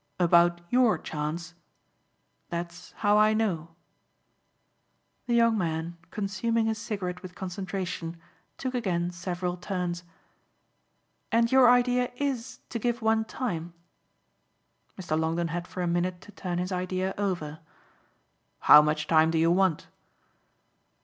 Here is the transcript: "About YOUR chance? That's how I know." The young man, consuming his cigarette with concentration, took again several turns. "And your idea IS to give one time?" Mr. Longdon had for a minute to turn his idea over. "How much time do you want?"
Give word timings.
"About 0.17 0.61
YOUR 0.71 0.97
chance? 0.97 1.53
That's 2.49 2.93
how 2.93 3.19
I 3.19 3.35
know." 3.35 3.75
The 5.27 5.35
young 5.35 5.55
man, 5.59 5.95
consuming 6.09 6.65
his 6.65 6.79
cigarette 6.79 7.21
with 7.21 7.35
concentration, 7.35 8.17
took 8.57 8.73
again 8.73 9.11
several 9.11 9.57
turns. 9.57 10.03
"And 11.31 11.51
your 11.51 11.69
idea 11.69 12.11
IS 12.15 12.61
to 12.69 12.79
give 12.79 13.03
one 13.03 13.25
time?" 13.25 13.75
Mr. 14.99 15.15
Longdon 15.19 15.49
had 15.49 15.67
for 15.67 15.83
a 15.83 15.87
minute 15.87 16.19
to 16.21 16.31
turn 16.31 16.57
his 16.57 16.71
idea 16.71 17.13
over. 17.15 17.59
"How 18.61 18.81
much 18.81 19.05
time 19.05 19.29
do 19.29 19.37
you 19.37 19.51
want?" 19.51 19.85